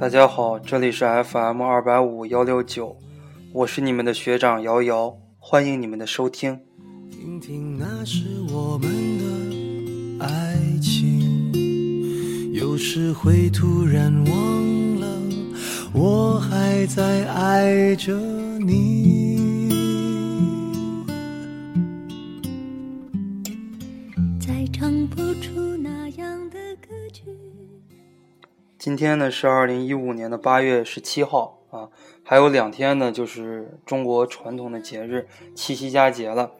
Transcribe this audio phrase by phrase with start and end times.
[0.00, 2.96] 大家好，这里是 FM 二百五幺六九，
[3.52, 6.58] 我是你们的学长瑶瑶，欢迎你们的收听。
[7.10, 8.88] 听听那是我们
[10.18, 11.52] 的爱情，
[12.54, 15.06] 有时会突然忘了，
[15.92, 18.16] 我还在爱着
[18.58, 19.39] 你。
[28.80, 31.90] 今天呢是二零一五年的八月十七号啊，
[32.24, 36.52] 还有两天呢就是中国传统的节日七夕佳节了。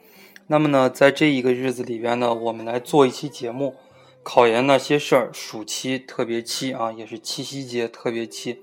[0.46, 3.74] 那么呢，在这一个日子里边呢，我们来做一期节目，
[4.22, 8.60] 考研那些事儿，暑期特别期啊，也是七夕节特别期。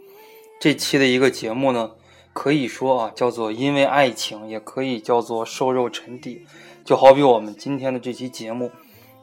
[0.60, 1.94] 这期的一个节目呢，
[2.34, 6.46] 可以说啊，叫做因为爱情，也可以叫做瘦肉沉底。
[6.86, 8.68] 就好比我们今天的这期节目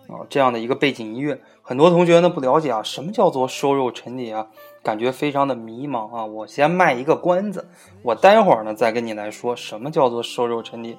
[0.09, 1.41] 啊，这样的一个背景音乐。
[1.66, 4.48] 很多同学呢不了解啊，什么叫做瘦肉沉底啊？
[4.82, 6.26] 感觉非常的迷茫啊。
[6.26, 7.66] 我先卖一个关子，
[8.02, 10.98] 我待会儿呢再跟你来说什么叫做瘦肉沉底。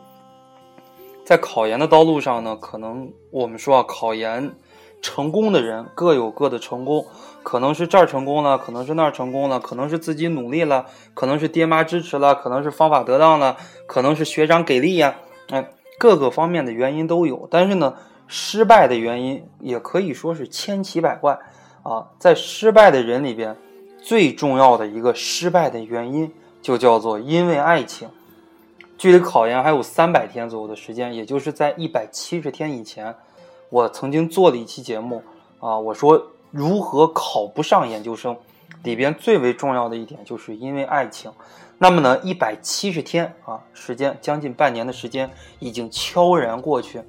[1.23, 4.55] 在考研的道路上呢，可能我们说啊，考研
[5.03, 7.05] 成功的人各有各的成功，
[7.43, 15.17] 可能是这儿成功了，可能是那儿成功了，可能是自己努力了，可能是爹妈支持了，可能是方法得当了，可能是学长给力呀，
[15.51, 17.47] 哎，各个方面的原因都有。
[17.51, 17.93] 但是呢。
[18.27, 21.37] 失败的原因也可以说是千奇百怪
[21.83, 23.55] 啊，在失败的人里边，
[24.01, 26.31] 最重要的一个失败的原因
[26.61, 28.09] 就叫做因为爱情。
[28.97, 33.13] 距离考研还有三百天左右的时间，也就是在一百七十天以前，
[33.69, 35.21] 我曾经做了一期节目
[35.59, 38.35] 啊，我说如何考不上研究生，
[38.83, 41.31] 里边最为重要的一点就是因为爱情。
[41.77, 47.01] 那么呢，一百七十天啊，时间将近半年的时间已经悄然过去。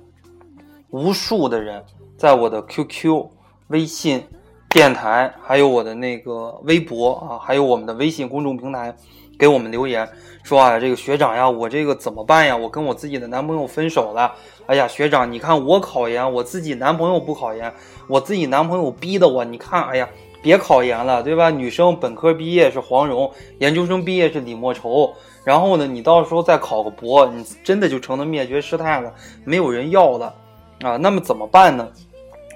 [0.90, 1.82] 无数的人
[2.16, 3.26] 在我的 QQ、
[3.68, 4.24] 微信、
[4.70, 8.94] 电台，还有我的那个微博啊，还有我们的微信公众平台，
[9.38, 10.08] 给我们留言
[10.42, 12.56] 说啊，这个学长呀，我这个怎么办呀？
[12.56, 14.32] 我跟我自己的男朋友分手了。
[14.66, 17.72] 哎呀，学长，你看我考研，我自己男朋友不考研，
[18.08, 19.44] 我自己男朋友逼的我。
[19.44, 20.08] 你看，哎呀，
[20.40, 21.50] 别考研了，对吧？
[21.50, 25.12] 女生本科毕业是黄蓉，研究生毕业是李莫愁。
[25.44, 29.12] 然后呢，你到时候再考个博，你真的就成了灭绝师太了，
[29.44, 30.34] 没有人要了。
[30.82, 31.88] 啊，那么怎么办呢？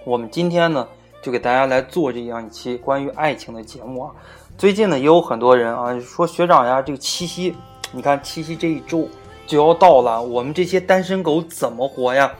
[0.05, 0.87] 我们今天呢，
[1.23, 4.11] 就给大家来做这样一期关于爱情的节目啊。
[4.59, 7.55] 最近呢，也有很多人啊说学长呀，这个七夕，
[7.93, 9.09] 你看七夕这一周
[9.47, 12.31] 就要到了，我们这些单身狗怎么活呀？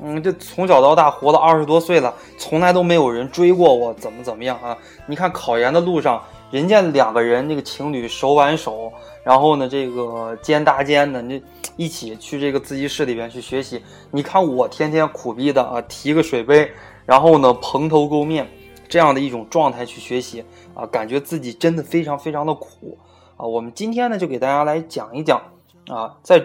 [0.00, 4.76] 嗯，这从小到大活了二十多岁了，从来都没有人追过我，怎么怎么样啊？
[5.06, 8.92] 你看考研的路上，人家两个人那个情侣手挽手。
[9.24, 11.42] 然后呢，这个肩搭肩的，那
[11.76, 13.82] 一起去这个自习室里边去学习。
[14.10, 16.72] 你看我天天苦逼的啊，提个水杯，
[17.04, 18.48] 然后呢蓬头垢面，
[18.88, 20.42] 这样的一种状态去学习
[20.72, 22.96] 啊，感觉自己真的非常非常的苦
[23.36, 23.44] 啊。
[23.44, 25.42] 我们今天呢，就给大家来讲一讲
[25.88, 26.42] 啊，在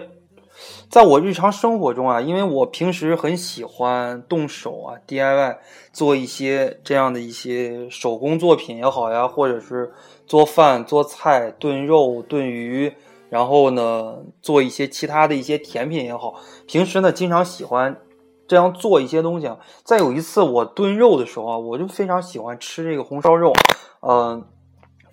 [0.94, 5.56] 在我日常生活中啊，因为我平时很喜欢动手啊，DIY
[5.92, 9.92] 做一些这样的一些手工作品也好呀，或者是。
[10.24, 12.92] 做饭、做菜、炖肉、炖鱼，
[13.28, 16.36] 然后呢，做一些其他的一些甜品也好。
[16.68, 18.00] 平时呢，经常喜欢
[18.46, 19.58] 这样做一些东西啊。
[19.82, 23.52] 再有一次，我炖肉的时候啊，我就非常喜欢吃这个红烧肉。
[24.00, 24.46] 嗯，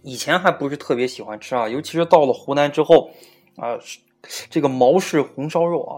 [0.04, 3.10] 以前还不是特别喜欢吃啊，尤其是到了湖南之后
[3.58, 3.80] 啊，
[4.50, 5.94] 这个毛氏红烧肉啊，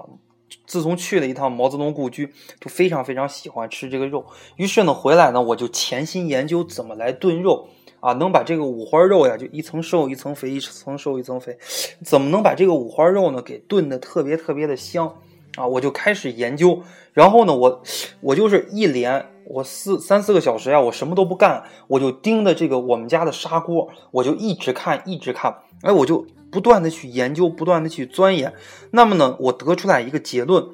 [0.66, 4.26] 自从去了一趟毛泽东故居，就非常非常喜欢吃这个肉。
[4.56, 7.68] 于是呢，回来呢，我就潜心研究怎么来炖肉。
[8.00, 11.58] 啊，能把这个五花肉呀，就一层瘦一层肥，一层瘦一层肥，
[12.04, 15.16] 怎么能把这个五花肉呢给炖的特别特别的香？
[15.56, 16.84] 啊，我就开始研究，
[17.14, 17.82] 然后呢，我
[18.20, 28.54] 我就是一连我四三四个小时呀，我什么都不干，我就盯着这个我们家的砂锅，我就一直看一直看，哎，我就不断的去研究，不断的去钻研，
[28.92, 30.66] 那么呢，我得出来一个结论，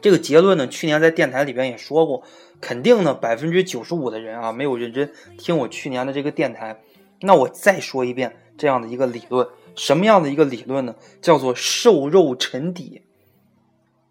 [0.00, 2.22] 这个结论呢，去年在电台里边也说过。
[2.60, 6.82] 肯定呢，百分之九十五的人啊，没有认真听我去年的这个电台。
[7.20, 9.46] 那我再说一遍这样的一个理论，
[9.76, 10.96] 什么样的一个理论呢？
[11.22, 13.02] 叫做瘦肉沉底。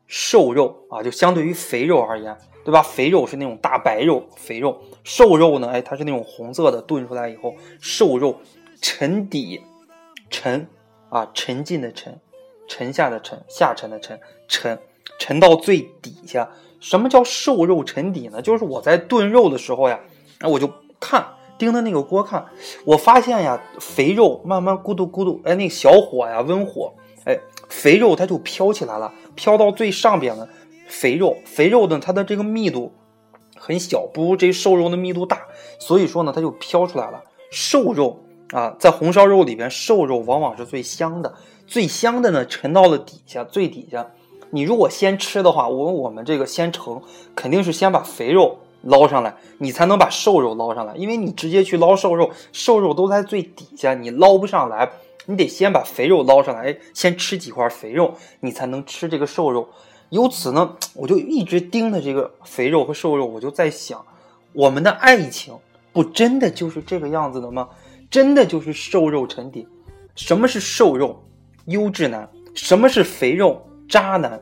[0.06, 2.82] 瘦肉啊，就相对于肥肉而言，对吧？
[2.82, 8.42] 肥肉是那种大白肉，肥肉；瘦肉呢，哎，它是那种红色的，炖出来以后，瘦肉
[8.82, 9.62] 沉底，
[10.30, 10.68] 沉
[11.08, 12.20] 啊，沉浸的沉，
[12.68, 14.20] 沉下的沉，下沉的沉，
[14.50, 14.78] 沉
[15.18, 16.50] 沉到最底下。
[16.82, 18.42] 什么叫瘦肉沉底呢？
[18.42, 20.02] 就是我在炖肉的时候呀，
[20.40, 20.70] 哎，我就
[21.00, 21.26] 看
[21.58, 22.48] 盯着那个锅看，
[22.84, 26.94] 我发现呀，肥肉慢慢咕嘟咕嘟，哎，那小火呀，温火，
[27.24, 30.50] 哎，肥肉它就飘起来了，飘到最上边了。
[30.88, 32.94] 肥肉，肥肉呢，它的这个密度
[33.56, 35.42] 很小，不如这瘦肉的密度大，
[35.80, 37.24] 所以说呢，它就飘出来了。
[37.52, 41.34] 瘦肉啊，在红烧肉里边，瘦肉往往是最香的，
[41.66, 44.12] 最香的呢沉到了底下，最底下。
[44.50, 47.02] 你如果先吃的话，我我们这个先盛，
[47.36, 50.96] 肯定是先把肥肉捞上来，你才能把瘦肉捞上来。
[50.96, 54.90] 因为你直接去捞瘦肉，瘦肉都在最底下，你捞不上来，
[55.26, 59.68] 你得先把肥肉捞上来，先吃几块肥肉，你才能吃这个瘦肉。
[60.10, 64.06] 由此呢，我就一直盯着这个肥肉和瘦肉，我就在想，
[64.54, 65.54] 我们的爱情
[65.92, 67.68] 不真的就是这个样子的吗？
[68.10, 69.68] 真的就是瘦肉沉底？
[70.16, 71.24] 什么是瘦肉？
[71.66, 72.30] 优质男？
[72.56, 73.62] 什么是肥肉？
[73.90, 74.42] 渣男，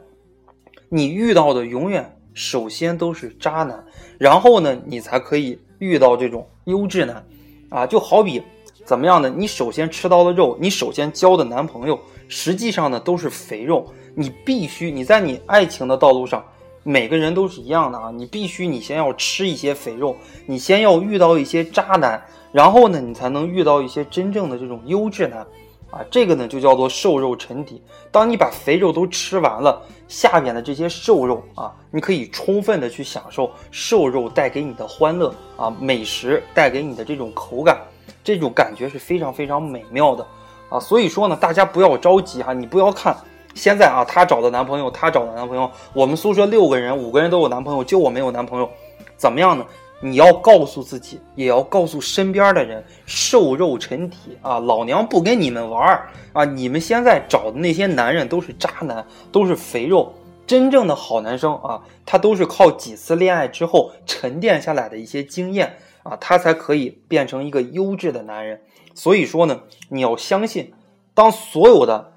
[0.90, 3.86] 你遇到的永远首先都是渣男，
[4.20, 7.26] 然后呢，你才可以遇到这种优质男，
[7.70, 8.42] 啊，就好比
[8.86, 9.30] 怎么样呢？
[9.36, 13.86] 你首先吃到了肉，你首先交的男朋友，实际上呢都是肥肉，
[14.16, 16.44] 你必须你在你爱情的道路上，
[16.84, 25.46] 每个人都是一样的啊，你必须你先要吃一些肥肉，你先要遇到一些渣男，然后呢，你才能遇到一些真正的这种优质男。
[25.92, 27.82] 啊，这个呢就叫做瘦肉沉底。
[28.12, 37.80] 当你把肥肉都吃完了，下面的这些瘦肉啊，你可以充分的去享受瘦肉带给你的欢乐啊，美食带给你的这种口感，
[38.26, 40.28] 这种感觉是非常非常美妙的
[40.70, 40.80] 啊。
[40.80, 43.16] 所以说呢，大家不要着急哈，你不要看
[43.54, 48.70] 现在啊，她找的男朋友，她找的男朋友，我们宿舍六个人，五个人都有男朋友，就我没有男朋友，
[49.18, 49.66] 怎么样呢？
[50.02, 54.60] 你要告诉自己，也要告诉身边的人，瘦肉沉体啊！
[54.60, 56.44] 老娘不跟你们玩儿啊！
[56.44, 60.14] 你们现在找的那些男人都是渣男，都是肥肉。
[60.46, 68.62] 真正的好男生啊，他都是靠几次恋爱之后沉淀下来的一些经验啊，他才可以变成一个优质的男人。
[68.96, 70.74] 所以说呢，你要相信，
[71.14, 72.14] 当所有的。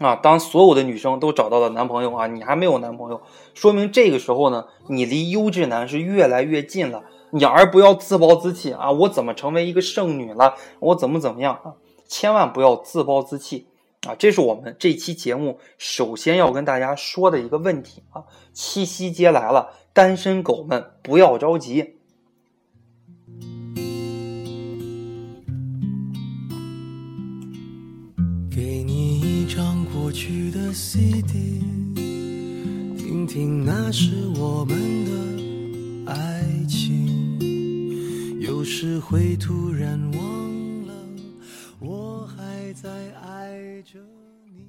[0.00, 3.22] 啊，当所有的女生都找到了男朋友啊，你还没有男朋友，
[3.54, 7.04] 说明这个时候呢，你离优质男是越来越近了。
[7.30, 8.90] 你而不要自暴自弃啊！
[8.90, 10.56] 我怎么成为一个剩女了？
[10.80, 11.74] 我怎么怎么样啊？
[12.08, 13.68] 千万不要自暴自弃
[14.04, 14.16] 啊！
[14.18, 18.24] 这是我们这期节目首先要跟大家说的一个问题啊。
[18.52, 21.98] 七夕节来了，单身狗们不要着急。
[28.54, 31.58] 给你一张过去的 CD，
[32.96, 37.36] 听听那是我们的爱情。
[38.38, 40.94] 有时会突然忘了，
[41.80, 42.88] 我还在
[43.20, 43.98] 爱着
[44.44, 44.68] 你。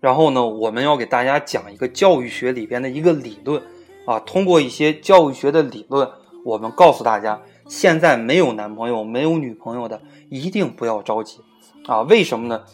[0.00, 3.62] 然后呢，我们要给大家讲一个教育学里边的一个理论
[4.04, 6.10] 啊，通过一些教育学的理论，
[6.44, 7.40] 我们告诉大家。
[7.72, 9.98] 现在没有男朋友、没有女朋友的，
[10.28, 11.40] 一定不要着急
[11.86, 12.02] 啊！
[12.02, 12.64] 为什么呢？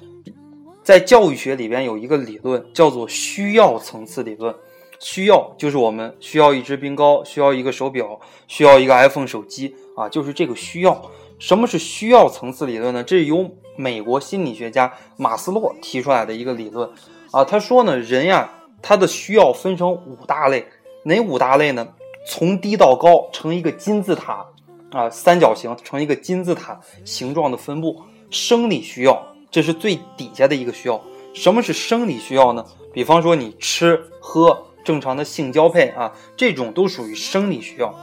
[0.83, 4.53] 在教育学里边有一个理论叫做需要层次理论。
[4.99, 8.19] 需要就是我们需要一支冰糕，需要一个手表，
[8.49, 11.01] 需要一个 iPhone 手机啊，就是这个需要。
[11.39, 13.05] 什么是需要层次理论呢？
[13.05, 16.91] 这是由美国心理学家马斯洛提出来的一个理论
[17.31, 17.45] 啊。
[17.45, 18.53] 他说呢，人呀，
[18.83, 20.67] 他的需要分成五大类，
[21.05, 21.87] 哪五大类呢？
[22.27, 24.45] 从低到高成一个金字塔。
[24.91, 28.03] 啊，三角形成一个金字塔形状的分布。
[28.31, 31.01] 生理需要，这是最底下的一个需要。
[31.35, 32.65] 什么是生理需要呢？
[32.93, 37.95] 比方说你吃喝正常的性交配啊，这种都属于生理需要。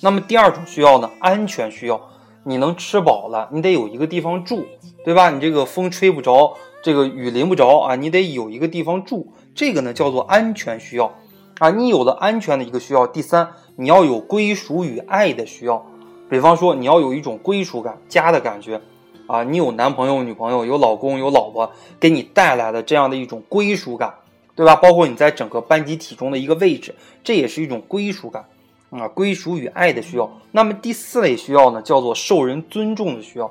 [0.00, 1.10] 那么第二种需要呢？
[1.20, 2.00] 安全需要。
[2.44, 4.66] 你能吃饱了，你得有一个地方住，
[5.04, 5.30] 对吧？
[5.30, 9.32] 你这个风吹不着，这个雨淋不着啊，你得有一个地方住。
[9.54, 11.12] 这个呢叫做安全需要
[11.58, 11.70] 啊。
[11.70, 13.06] 你有了安全的一个需要。
[13.06, 15.84] 第三，你要有归属与爱的需要。
[16.28, 18.80] 比方说，你要有一种归属感、家的感觉，
[19.28, 24.12] 啊，你有男朋友、女朋友，有老公、有老婆，给你带来的这样的一种归属感，
[24.56, 24.74] 对吧？
[24.74, 26.92] 包括你在整个班集体中的一个位置，
[27.22, 28.44] 这也是一种归属感，
[28.90, 30.28] 啊，归属与爱的需要。
[30.50, 33.48] 那么第四类需要呢，叫做受人尊重的需要，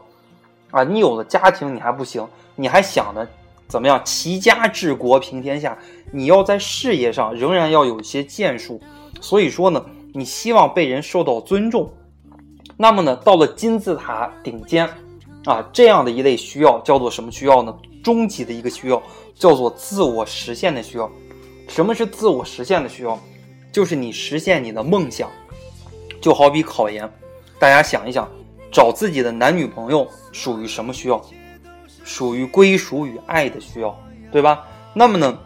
[0.71, 3.25] 啊，你有了家庭你还不行，你还想着
[3.69, 5.77] 怎么样齐家治国平天下？
[6.11, 8.81] 你要在事业上仍然要有一些建树，
[9.21, 11.89] 所以说呢，你希望被人受到尊重。
[12.77, 14.89] 那么呢，到了金字塔顶尖，
[15.45, 17.73] 啊，这样的一类需要叫做什么需要呢？
[18.03, 19.01] 终极的一个需要
[19.33, 21.09] 叫做自我实现的需要。
[21.67, 23.17] 什么是自我实现的需要？
[23.71, 25.29] 就是你实现你的梦想。
[26.21, 27.09] 就好比考研，
[27.59, 28.29] 大家想一想，
[28.71, 31.21] 找自己的男女朋友属于什么需要？
[32.03, 33.97] 属于归属与爱的需要，
[34.31, 34.65] 对吧？
[34.93, 35.37] 那么呢，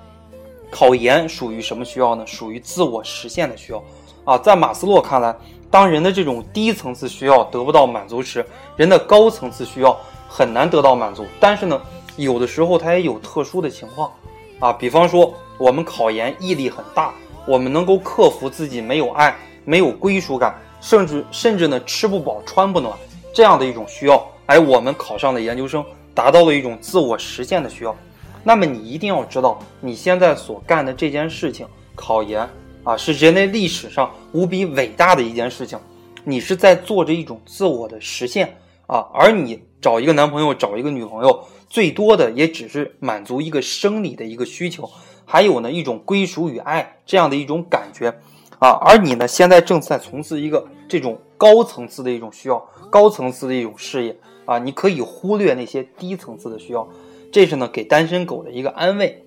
[0.72, 2.26] 考研属于什么需要呢？
[2.26, 3.84] 属于自我实现的需要。
[4.26, 5.36] 啊，在马斯洛看来。
[5.72, 8.46] 当人的这种低层次需要得不到满足时，
[8.76, 9.96] 人的高层次需要
[10.28, 11.26] 很难得到满足。
[11.40, 11.80] 但是呢，
[12.16, 14.12] 有的时候它也有特殊的情况，
[14.60, 17.14] 啊，比方说我们考研毅力很大，
[17.46, 22.98] 我们能够克服自己没有爱、没有归属感，甚至甚至呢吃不饱穿不暖
[23.34, 25.86] 这样的一种需要，哎，我们考上了研究生，
[26.16, 27.96] 达到了一种自我实现的需要。
[28.44, 32.48] 那么你一定要知道，你现在所干的这件事情，考研
[32.90, 35.78] 啊，是人类历史上无比伟大的一件事情。
[36.24, 44.90] 你是在做着一种自我的实现啊，而你找一个男朋友，找一个女朋友，最多的也只是满足一个生理的一个需求，
[45.24, 48.10] 还有呢一种归属与爱这样的一种感觉
[48.58, 48.72] 啊。
[48.82, 52.58] 而你呢，现在正在从事一个这种高层次的一种需要，
[52.90, 56.90] 高层次的一种事业啊，你可以忽略那些低层次的需要，
[57.32, 59.24] 这是呢给单身狗的一个安慰。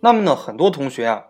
[0.00, 1.22] 那么呢，很多同学啊，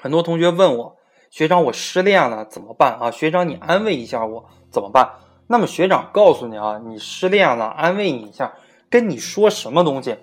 [0.00, 0.96] 很多同学问我。
[1.30, 3.10] 学长，我失恋了怎么办啊？
[3.10, 5.14] 学长，你安慰一下我怎么办？
[5.48, 8.52] 那么学长告诉你啊，你失恋了，安慰你一下，
[8.88, 10.16] 跟你说什么东西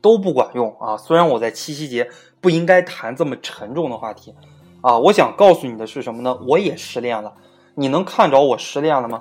[0.00, 0.96] 都不管用啊。
[0.96, 2.08] 虽然我在七夕节
[2.40, 4.34] 不应该谈这么沉重的话题
[4.80, 6.38] 啊，我想告诉你的是什么呢？
[6.48, 7.34] 我也失恋了，
[7.74, 9.20] 你能看着我失恋了吗？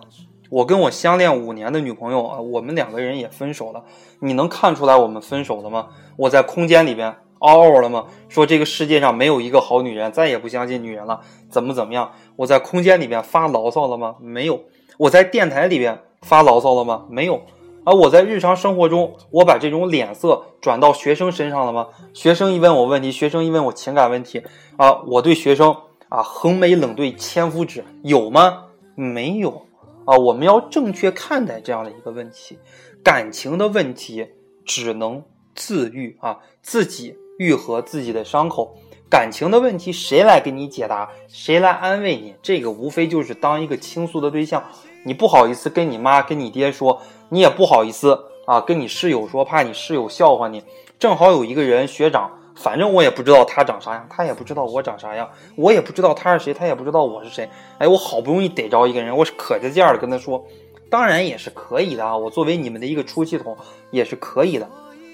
[0.49, 3.83] 我跟我相恋五年的女朋友啊，我们两个人也分手了，
[4.21, 5.89] 你能看出来我们分手了吗？
[6.15, 7.13] 我在空间里边。
[7.39, 8.05] 嗷嗷了吗？
[8.29, 12.11] 说这个世界上没有一个好女人，再也不相信女人了，怎么怎么样？
[12.37, 14.15] 我在空间里面发牢骚了吗？
[14.19, 14.61] 没有。
[14.97, 17.05] 我在电台里边发牢骚了吗？
[17.09, 17.41] 没有。
[17.83, 21.89] 而我在日常生活中，我把这种脸色转到学生身上了吗？
[22.13, 24.41] 学生一问我问题，学生一问我情感问题，
[24.77, 25.75] 啊，我对学生
[26.09, 28.65] 啊横眉冷对千夫指，有吗？
[28.95, 29.67] 没有。
[30.05, 32.57] 啊，我们要正确看待这样的一个问题，
[33.03, 34.27] 感情的问题
[34.65, 35.23] 只能
[35.53, 37.15] 自愈啊，自己。
[37.37, 38.75] 愈合自己的伤口，
[39.09, 41.09] 感情的问题谁来给你解答？
[41.27, 42.33] 谁来安慰你？
[42.41, 44.63] 这个无非就是当一个倾诉的对象。
[45.03, 50.63] 你不好意思跟你妈、跟你爹说，你也不好意思啊跟你室友说，怕你室友笑话你。
[50.97, 57.49] 正好有一个人学长，反正我也不知道他长啥样，他也不知道我长啥样，我也不知道他是谁，他也不知道我是谁。
[57.77, 60.43] 哎，我好不容易逮着一个人，我是可着劲儿的跟他说，
[60.89, 62.15] 当然也是可以的啊。
[62.15, 63.57] 我作为你们的一个出气筒，
[63.91, 64.69] 也是可以的。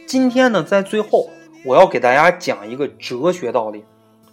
[0.05, 1.27] 今天呢，在最后。
[1.63, 3.83] 我要给大家讲一个哲学道理，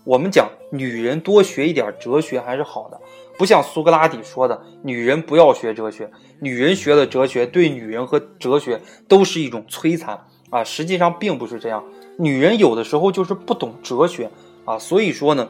[0.04, 2.98] 我们讲女人多学一点哲学还是好的，
[3.36, 10.18] 不像苏格拉底说的，女人不要学哲学，女人学了哲学对女人和哲学都是一种摧残
[10.48, 10.64] 啊！
[10.64, 11.84] 实际上并不是这样，
[12.16, 14.30] 女人有的时候就是不懂哲学
[14.64, 15.46] 啊，所以说呢，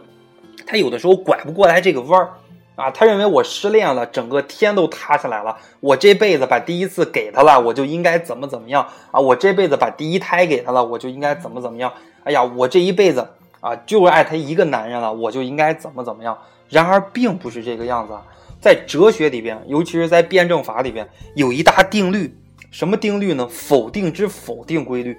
[0.66, 2.32] 她有的时候拐不过来这个弯儿。
[2.78, 5.56] 啊，他认为我失恋了，整个天都塌下来了。
[5.80, 9.18] 我这辈子把第一次给他了，我就应该怎么怎么样啊？
[9.18, 11.92] 我这辈子把第一胎给他了，我就应该怎么怎么样？
[12.22, 13.26] 哎呀，我这一辈子
[13.58, 16.38] 啊，就爱他一个男人了，我就应该怎么怎么样？
[16.68, 18.14] 然而并不是这个样子，
[18.60, 22.32] 在哲学里边，尤其是在辩证法里边，有一大定律，
[22.70, 23.48] 什么定律呢？
[23.50, 25.18] 否定之否定规律，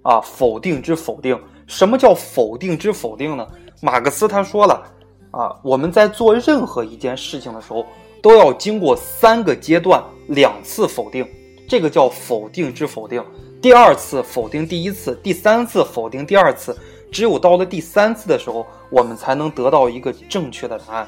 [0.00, 1.38] 啊，否定之否定。
[1.66, 3.46] 什么叫否定之否定呢？
[3.82, 4.82] 马克思他说了。
[5.30, 7.86] 啊，我们在做任何一件事情的时候，
[8.22, 11.26] 都要经过三个阶段，两次否定，
[11.68, 13.22] 这个叫否定之否定。
[13.60, 16.76] 第二次否定第一次，第三次否定第二次，
[17.10, 21.06] 只有到了第三次的时候，我们才能得到一个正确的答案。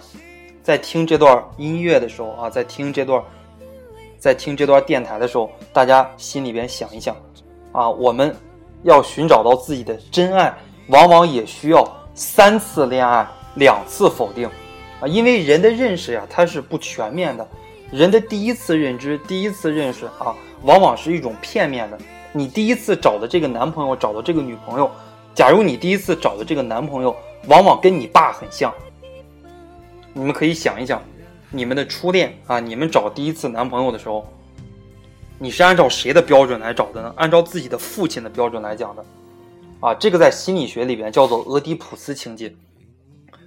[0.62, 3.22] 在听这段音乐的时候啊，在听这段，
[4.18, 7.16] 在听这段电台的时候，大家心里边想一想，
[7.72, 8.36] 啊，我们
[8.82, 10.54] 要寻找到自己的真爱，
[10.88, 13.26] 往往也需要三次恋爱。
[13.60, 14.48] 两次否定，
[15.00, 17.46] 啊，因为人的认识呀，它是不全面的。
[17.92, 21.98] 人的第一次认知、第一次认识啊，往往是一种片面的。
[22.32, 24.90] 你第一次找的这个男朋友、找的这个女朋友，
[25.34, 27.14] 假如你第一次找的这个男朋友
[27.48, 28.72] 往往跟你爸很像，
[30.14, 31.02] 你们可以想一想，
[31.50, 34.26] 你们的初恋啊，你们找第一次男朋友的时候，
[35.38, 37.12] 你是按照谁的标准来找的呢？
[37.16, 39.04] 按照自己的父亲的标准来讲的，
[39.80, 42.54] 啊，这个在心理学里边叫做俄狄浦斯情节。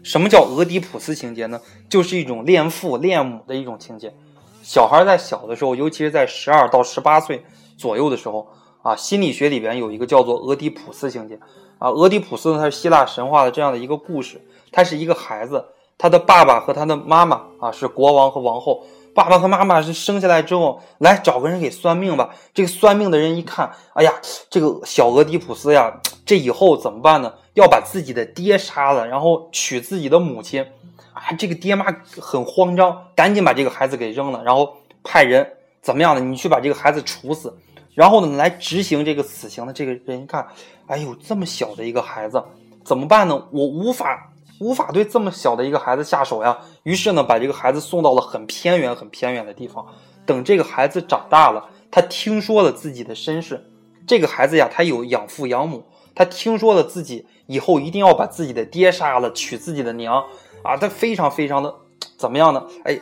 [0.03, 1.62] 什么叫俄狄浦斯情节呢？
[1.89, 4.13] 就是一种恋父恋母的一种情节。
[4.62, 7.43] 小孩在小的时候，尤其是在十二到十八岁
[7.77, 8.48] 左右的时候，
[8.81, 11.39] 啊，心理学里边有一个叫做俄狄浦斯情节。
[11.79, 14.41] 啊，俄狄浦斯呢，它是希腊神话的这样的一个故事。
[14.72, 15.65] 他是一个孩子，
[15.98, 18.83] 他的爸爸和他的妈妈啊是国王和王后。
[19.13, 22.29] 爸爸和妈妈是生下来之后，来找个人给算命吧。
[22.53, 24.13] 这个算命的人一看，哎呀，
[24.50, 27.31] 这个小俄狄浦斯呀，这以后怎么办呢？
[27.53, 30.65] 要把自己的爹杀了，然后娶自己的母亲。
[31.13, 31.86] 啊，这个爹妈
[32.19, 35.48] 很慌张，赶紧把这个孩子给扔了，然后派人
[35.81, 36.22] 怎么样呢？
[36.22, 37.55] 你去把这个孩子处死，
[37.93, 40.48] 然后呢，来执行这个死刑的这个人一看，
[40.88, 42.43] 哎呦，这么小的一个孩子
[42.83, 43.48] 怎么办呢？
[43.51, 44.29] 我无法。
[44.60, 49.86] 无法对这么小的一个孩子下手呀，于是呢，把这个孩子送到了很偏远、很偏远的地方。
[50.25, 53.65] 等这个孩子长大了，他听说了自己的身世。
[54.07, 55.83] 这个孩子呀，他有养父养母，
[56.15, 60.24] 他听说了自己以后一定要把自己的爹杀了，娶自己的娘
[60.63, 61.74] 啊，他非常非常的
[62.17, 62.65] 怎么样呢？
[62.84, 63.00] 哎，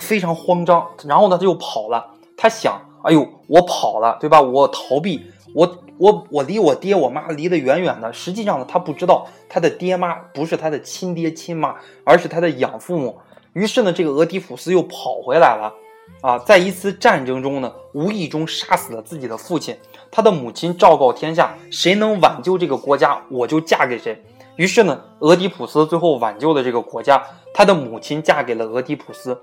[0.00, 2.14] 非常慌张，然后呢他就跑了。
[2.36, 4.40] 他想，哎呦，我跑了，对吧？
[4.40, 8.12] 我逃避，我我我离我爹我妈离得远远的。
[8.12, 11.74] 实际上呢，他不知道他的爹妈不是他的亲爹亲妈，
[12.04, 13.18] 而是他的养父母。
[13.54, 15.74] 于是呢，这个俄狄浦斯又跑回来了，
[16.20, 19.76] 啊，在一次战争中呢，无意中杀死了自己的父亲。
[20.10, 24.22] 他的母亲昭告天下，谁能挽救这个国家，我就嫁给谁。
[24.56, 27.22] 于是呢，俄狄浦斯最后挽救了这个国家，
[27.54, 29.40] 他的母亲嫁给了俄狄浦斯。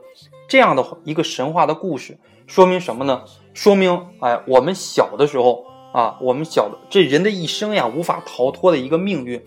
[0.47, 2.17] 这样的一个神话的故事，
[2.47, 3.21] 说明什么呢？
[3.53, 9.41] 说明，哎，我们小的时候啊，我们小的这人的一生呀，无法逃脱的一个命运。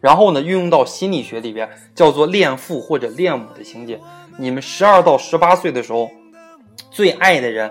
[0.00, 4.00] 然后呢，运用到心理学里边，叫做恋父或者恋母的情节。
[4.38, 6.08] 你们十二到十八岁的时候，
[6.90, 7.70] 最爱的人，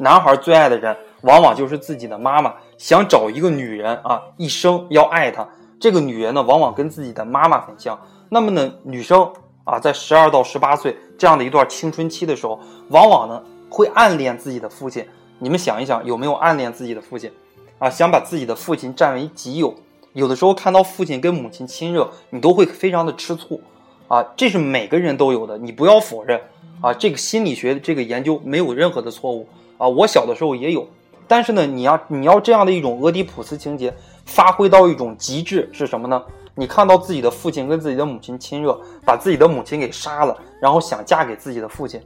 [0.00, 2.54] 男孩最爱的人，往往就是自己的妈妈。
[2.78, 5.46] 想找一个女人啊，一生要爱她。
[5.78, 7.98] 这个女人呢，往往跟自己的妈妈很像。
[8.30, 9.30] 那么呢，女生
[9.64, 15.06] 啊，在十二到十八岁这样的一段青春期的时候，往往呢会暗恋自己的父亲。
[15.38, 17.30] 你们想一想，有没有暗恋自己的父亲？
[17.78, 19.74] 啊，想把自己的父亲占为己有。
[20.14, 23.60] 有的时候看到父亲跟母亲亲热，你都会非常的吃醋，
[24.08, 26.40] 啊，这是每个人都有的，你不要否认，
[26.80, 29.46] 啊，这个心理学这个研究没有任何的错误，
[29.80, 30.86] 啊，我小的时候也有，
[31.26, 33.94] 但是呢，你要你要这样的一种俄狄浦斯情节
[34.26, 36.22] 发挥到一种极致是什么呢？
[36.54, 41.98] 你看到自己的父亲跟自己的母亲亲热，把自己的母亲给杀了，然后想嫁给自己的父亲，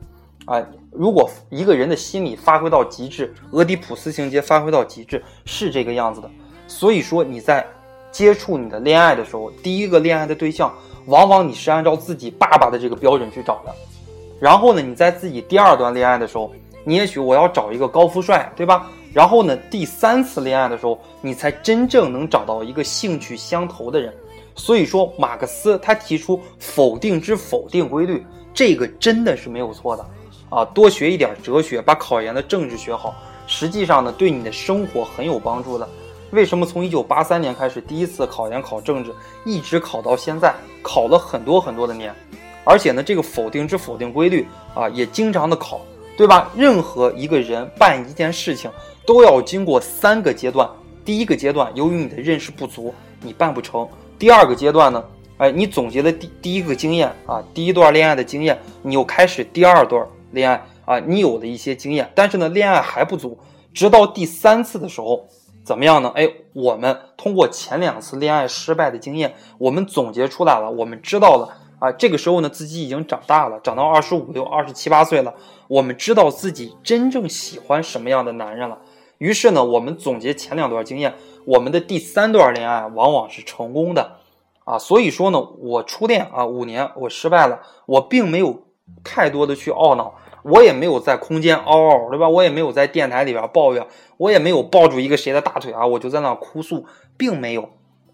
[0.44, 6.30] 啊，如果一个人的心理发挥到极致，俄狄浦斯情节发挥到极致是这个样子的，
[6.68, 7.66] 所以说你在。
[8.14, 10.72] 接触你的恋爱的时候，第一个恋爱的对象，
[11.06, 13.74] 往往你是按照自己爸爸的这个标准去找的。
[14.38, 16.52] 然后呢，你在自己第二段恋爱的时候，
[16.84, 18.90] 你也许我要找一个高富帅，对吧？
[19.12, 24.12] 然后呢，第三次恋爱的时候，你才真正能找到一个兴趣相投的人。
[24.56, 30.06] 所以说，马克思他提出否定之否定规律，这个真的是没有错的
[30.48, 30.64] 啊！
[30.66, 33.14] 多学一点哲学，把考研的政治学好，
[33.46, 35.88] 实际上呢，对你的生活很有帮助的。
[36.30, 39.12] 为什么从一九八三年开始第一次考研考政治，
[39.44, 42.14] 一直考到现在，考了很多很多的年，
[42.64, 45.80] 而且呢，这个否定之否定规律啊，也经常的考，
[46.16, 46.50] 对吧？
[46.56, 48.70] 任何一个人办一件事情，
[49.06, 50.68] 都要经过三个阶段。
[51.04, 53.86] 第一个阶段，由于你的认识不足，你办不成；
[54.18, 55.04] 第二个阶段呢，
[55.38, 63.38] 哎，你总结了第第一个经验啊，第一段恋爱的经验，你又开始第二段恋爱啊，你有了一些经验，但是呢，恋爱还不足，
[63.72, 65.28] 直到第三次的时候。
[65.64, 66.12] 怎么样呢？
[66.14, 71.48] 哎，我们通过前两次恋爱失败的经验，我们总结出来了，我们知道了
[71.78, 71.90] 啊。
[71.90, 75.32] 这个时候呢，自己已经长大了，长到二十五六、二十七八岁了，
[75.68, 78.78] 我们知道自己真正喜欢什么样的男人了。
[79.18, 84.18] 于是呢，我们总结前两段经验，我们的第三段恋爱往往是成功的
[84.64, 84.78] 啊。
[84.78, 88.64] 所以说呢，我初恋啊五年我失败了，我并没有
[89.02, 90.14] 太多的去懊恼。
[90.42, 92.28] 我也没有在空间嗷嗷，对吧？
[92.28, 93.86] 我也没有在电台里边抱怨，
[94.18, 96.84] 我也没有抱住一个谁的大腿啊，我就在那哭诉，
[97.16, 97.70] 并没有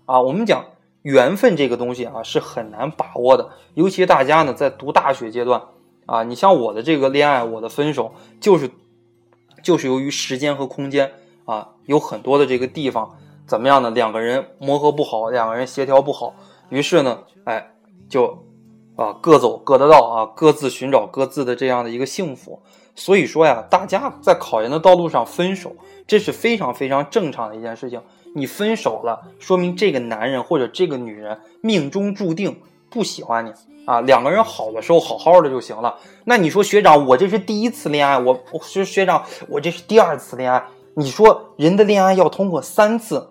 [0.07, 0.21] 啊。
[0.21, 0.67] 我们讲
[1.03, 5.61] 缘分这个东西啊，是很难把握的，尤其大家呢在读大学阶段
[6.07, 8.71] 啊，你像我的这个恋爱，我的分手，就是
[9.63, 11.13] 就是由于时间和空间
[11.45, 13.91] 啊，有很多的这个地方怎么样呢？
[13.91, 16.35] 两个人磨合不好，两个人协调不好，
[16.69, 17.73] 于是呢，哎，
[18.09, 18.45] 就。
[18.97, 22.61] 啊，各走各的道啊，各自寻找各自的这样的一个幸福。
[22.95, 25.75] 所以说呀，大家在考研的道路上分手，
[26.07, 28.03] 这是非常非常正常的一件事情。
[28.35, 33.53] 你分手了，说明这个男人或者这个女人命中注定不喜欢你
[33.87, 34.01] 啊。
[34.03, 35.97] 两个人好的时候好好的就行了。
[36.25, 40.63] 那你说学长，我这是第一次恋爱，我我学学长，我这是第二次恋爱。
[40.95, 43.31] 你说人的恋爱要通过三次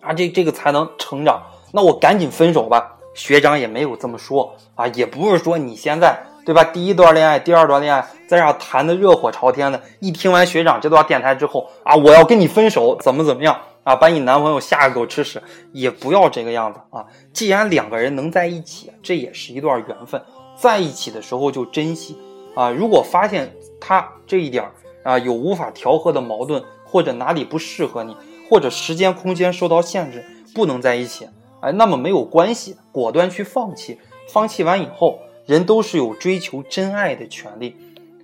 [0.00, 1.42] 啊，这这个才能成长。
[1.72, 2.94] 那我赶紧分手吧。
[3.14, 6.62] 学长也没有这么说啊，也不是说你现在对吧？
[6.62, 13.96] 第一段恋爱，第二段恋爱，在这谈的热火朝天的，一听完学长这段电台之后啊，我要跟你分手，怎么怎么样啊？
[13.96, 17.04] 把你男朋友吓个狗吃屎，也不要这个样子啊！
[17.32, 20.22] 既然两个人能在一起，这也是一段缘分，
[20.56, 22.16] 在一起的时候就珍惜
[22.54, 22.70] 啊！
[22.70, 24.70] 如果发现他这一点
[25.02, 28.16] 啊有无法调和的矛盾，或者哪里不适合你，
[28.48, 31.28] 或者时间空间受到限制，不能在一起。
[31.60, 33.98] 哎，那么没有关系，果断去放弃。
[34.28, 37.76] 放弃完以后，人都是有追求真爱的权利，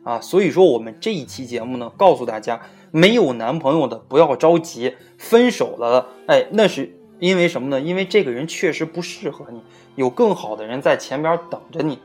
[0.02, 7.80] 啊，所以说我们这一期节目呢，告诉大家，没有男朋友的不要着急，分手了，哎，那是因为什么呢？
[7.80, 9.62] 因为这个人确实不适合你，
[9.94, 11.98] 有更好的人在前边等着你，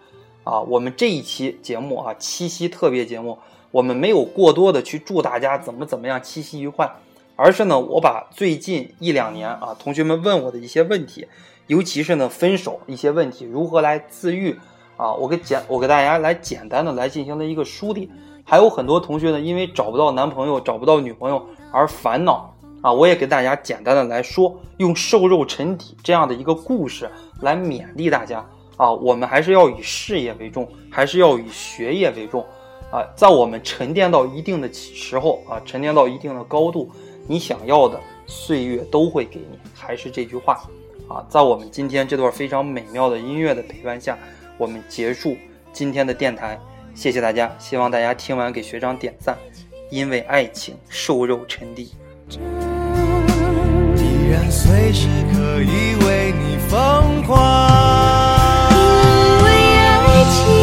[0.43, 3.39] 啊，我们这一期节目啊，七夕特别节目，
[3.71, 6.89] 我们没有过多的去祝大家怎么怎么样，七夕愉快。
[7.39, 11.27] 而是呢，我把最近一两年啊，同学们问我的一些问题，
[11.67, 14.57] 尤其是呢分手一些问题，如何来自愈
[14.97, 18.11] 啊，我给简我给大家来简单的来进行了一个梳理。
[18.43, 27.09] 还有很多同学呢，因为找不到男朋友、找不到女朋友而烦恼啊，我也给大家简单的来说，用瘦肉沉底这样的一个故事
[27.41, 32.43] 来勉励大家啊，我们还是要以事业为重，还是要以学业为重
[32.89, 36.89] 啊，在我们沉淀到一定的时候啊，沉淀到一定的高度，
[37.27, 39.59] 你想要的岁月都会给你。
[39.73, 40.63] 还是这句话。
[41.09, 44.17] 啊，在我们今天这段非常美妙的音乐的陪伴下，
[44.57, 45.37] 我们结束
[45.71, 46.59] 今天的电台。
[46.93, 49.37] 谢谢大家希望大家听完给学长点赞。
[49.89, 51.93] 因为爱情瘦肉沉底。
[53.95, 57.37] 依然随时可以为你疯狂。
[58.71, 60.56] 因为爱情。